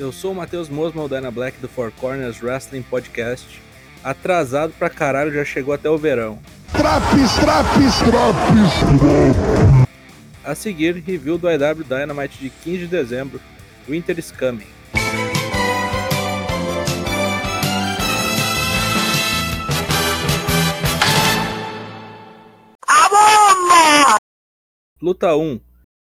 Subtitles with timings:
[0.00, 3.60] Eu sou o Matheus Mosman, o Dyna Black do Four Corners Wrestling Podcast.
[4.02, 6.38] Atrasado pra caralho, já chegou até o verão.
[6.72, 8.72] Traps, traps, traps.
[10.42, 13.38] A seguir, review do IW Dynamite de 15 de dezembro,
[13.86, 14.66] Winter is Coming.
[25.02, 25.60] Luta 1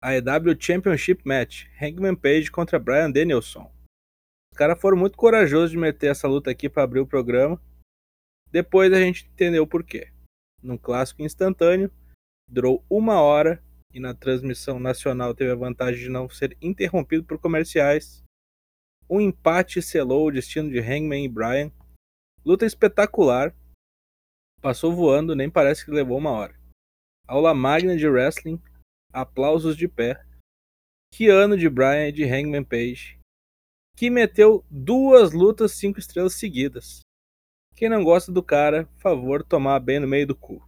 [0.00, 3.79] AEW Championship Match Hangman Page contra Brian Danielson.
[4.60, 7.58] Caras foram muito corajosos de meter essa luta aqui para abrir o programa.
[8.52, 10.12] Depois a gente entendeu o porquê.
[10.62, 11.90] Num clássico instantâneo,
[12.46, 17.38] durou uma hora e na transmissão nacional teve a vantagem de não ser interrompido por
[17.38, 18.22] comerciais.
[19.08, 21.72] Um empate selou o destino de Hangman e Brian.
[22.44, 23.56] Luta espetacular.
[24.60, 26.54] Passou voando, nem parece que levou uma hora.
[27.26, 28.60] Aula magna de wrestling,
[29.10, 30.22] aplausos de pé.
[31.14, 33.19] Que ano de Brian e de Hangman Page,
[34.00, 37.00] que meteu duas lutas cinco estrelas seguidas.
[37.76, 40.66] Quem não gosta do cara, favor tomar bem no meio do cu.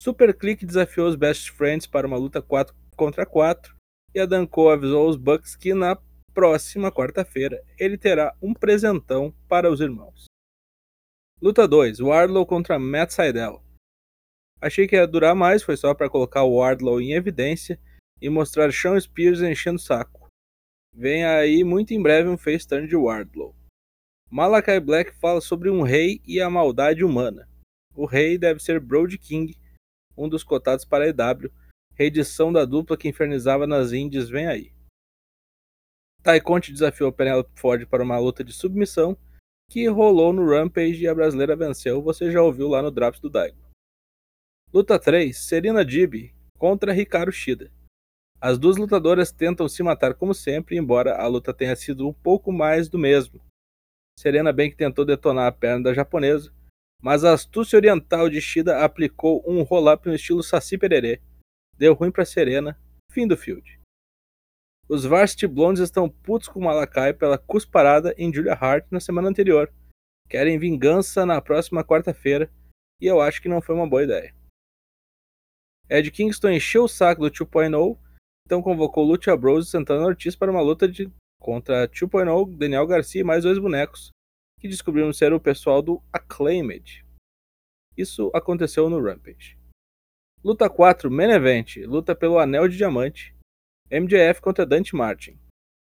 [0.00, 3.74] Super Click desafiou os Best Friends para uma luta 4 contra 4
[4.14, 5.98] e a Danko avisou os Bucks que na
[6.32, 10.26] próxima quarta-feira ele terá um presentão para os irmãos.
[11.42, 13.60] Luta 2: Wardlow contra Matt Sydal.
[14.60, 17.76] Achei que ia durar mais, foi só para colocar o Wardlow em evidência
[18.22, 20.19] e mostrar Shawn Spears enchendo o saco.
[20.92, 23.54] Vem aí muito em breve um face turn de Wardlow.
[24.30, 27.48] Malakai Black fala sobre um rei e a maldade humana.
[27.94, 29.56] O rei deve ser Brody King,
[30.16, 31.50] um dos cotados para a EW,
[31.94, 34.72] reedição da dupla que infernizava nas indies vem aí.
[36.22, 39.16] Ty Conte desafiou Penelope Ford para uma luta de submissão
[39.70, 43.30] que rolou no Rampage e a brasileira venceu, você já ouviu lá no Drops do
[43.30, 43.70] Daigo.
[44.72, 47.72] Luta 3: Serena Dib contra Hikaru Shida.
[48.40, 52.50] As duas lutadoras tentam se matar como sempre, embora a luta tenha sido um pouco
[52.50, 53.38] mais do mesmo.
[54.18, 56.50] Serena bem que tentou detonar a perna da japonesa,
[57.02, 61.20] mas a astúcia oriental de Shida aplicou um roll-up no estilo Saci Pererê.
[61.76, 63.78] Deu ruim para Serena, fim do field.
[64.88, 69.72] Os Varsity Blondes estão putos com Malakai pela cusparada em Julia Hart na semana anterior.
[70.28, 72.50] Querem vingança na próxima quarta-feira,
[73.00, 74.34] e eu acho que não foi uma boa ideia.
[75.88, 77.98] Ed Kingston encheu o saco do 2.0,
[78.50, 81.08] então convocou Lucha Bros e Santana Ortiz para uma luta de
[81.40, 84.10] contra 2.0, Daniel Garcia e mais dois bonecos,
[84.58, 87.06] que descobriram ser o pessoal do Acclaimed.
[87.96, 89.56] Isso aconteceu no Rampage.
[90.42, 93.36] Luta 4, Main Event, luta pelo Anel de Diamante,
[93.88, 95.38] MJF contra Dante Martin.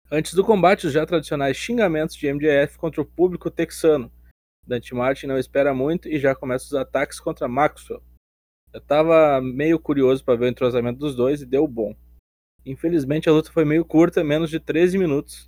[0.08, 4.12] Antes do combate, os já tradicionais xingamentos de MJF contra o público texano.
[4.64, 8.00] Dante Martin não espera muito e já começa os ataques contra Maxwell.
[8.72, 11.96] Eu tava meio curioso para ver o entrosamento dos dois e deu bom.
[12.66, 15.44] Infelizmente a luta foi meio curta, menos de 13 minutos.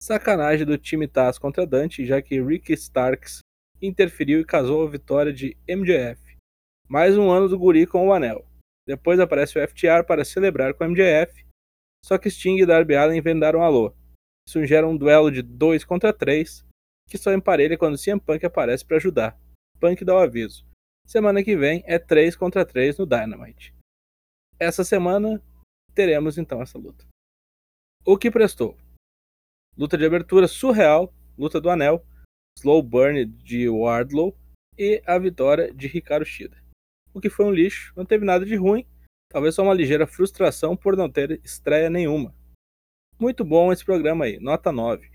[0.00, 3.40] Sacanagem do time Taz contra Dante, já que Ricky Starks
[3.80, 6.36] interferiu e casou a vitória de MJF.
[6.88, 8.46] Mais um ano do guri com o anel.
[8.86, 11.44] Depois aparece o FTR para celebrar com o MJF,
[12.04, 13.94] só que Sting e Darby Allin vendaram alô.
[14.48, 16.64] Isso gera um duelo de 2 contra 3,
[17.08, 19.38] que só emparelha quando CM Punk aparece para ajudar.
[19.80, 20.64] Punk dá o aviso.
[21.04, 23.74] Semana que vem é 3 contra 3 no Dynamite.
[24.58, 25.42] Essa semana
[25.96, 27.06] teremos então essa luta.
[28.04, 28.76] O que prestou?
[29.76, 32.04] Luta de abertura surreal, luta do anel,
[32.58, 34.36] slow burn de Wardlow
[34.78, 36.62] e a vitória de Ricardo Shida.
[37.14, 38.86] O que foi um lixo, não teve nada de ruim,
[39.30, 42.34] talvez só uma ligeira frustração por não ter estreia nenhuma.
[43.18, 45.10] Muito bom esse programa aí, nota 9.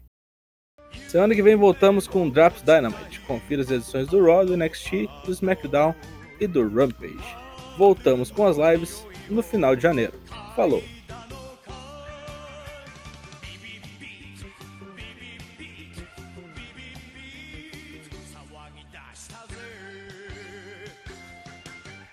[1.08, 3.22] Semana que vem voltamos com Drops Dynamite.
[3.22, 5.94] Confira as edições do Raw, do NXT, do SmackDown
[6.40, 7.38] e do Rampage.
[7.78, 10.14] Voltamos com as lives no final de janeiro.
[10.62, 11.01] Falou!